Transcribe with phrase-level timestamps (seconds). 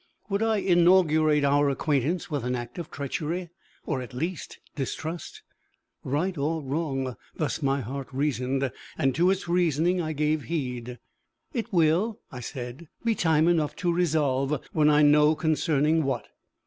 [0.31, 3.51] Would I inaugurate our acquaintance with an act of treachery,
[3.85, 5.43] or at least distrust?
[6.03, 10.97] Right or wrong, thus my heart reasoned, and to its reasoning I gave heed.
[11.53, 16.29] "It will," I said, "be time enough to resolve, when I know concerning what!"